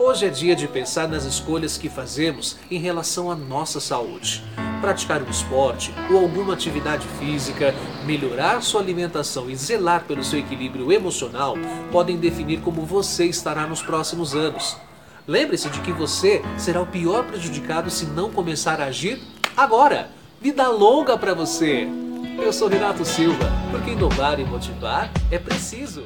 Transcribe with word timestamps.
Hoje 0.00 0.26
é 0.26 0.28
dia 0.28 0.54
de 0.54 0.68
pensar 0.68 1.08
nas 1.08 1.24
escolhas 1.24 1.76
que 1.76 1.88
fazemos 1.88 2.56
em 2.70 2.78
relação 2.78 3.32
à 3.32 3.34
nossa 3.34 3.80
saúde. 3.80 4.44
Praticar 4.80 5.20
um 5.20 5.28
esporte 5.28 5.92
ou 6.08 6.20
alguma 6.20 6.52
atividade 6.52 7.04
física, 7.18 7.74
melhorar 8.06 8.62
sua 8.62 8.80
alimentação 8.80 9.50
e 9.50 9.56
zelar 9.56 10.04
pelo 10.04 10.22
seu 10.22 10.38
equilíbrio 10.38 10.92
emocional 10.92 11.56
podem 11.90 12.16
definir 12.16 12.60
como 12.60 12.86
você 12.86 13.24
estará 13.24 13.66
nos 13.66 13.82
próximos 13.82 14.36
anos. 14.36 14.76
Lembre-se 15.26 15.68
de 15.68 15.80
que 15.80 15.90
você 15.90 16.42
será 16.56 16.80
o 16.80 16.86
pior 16.86 17.24
prejudicado 17.24 17.90
se 17.90 18.06
não 18.06 18.30
começar 18.30 18.80
a 18.80 18.84
agir 18.84 19.20
agora. 19.56 20.10
Vida 20.40 20.68
longa 20.68 21.18
para 21.18 21.34
você! 21.34 21.88
Eu 22.40 22.52
sou 22.52 22.68
Renato 22.68 23.04
Silva, 23.04 23.50
porque 23.72 23.90
inovar 23.90 24.38
e 24.38 24.44
motivar 24.44 25.10
é 25.28 25.40
preciso. 25.40 26.04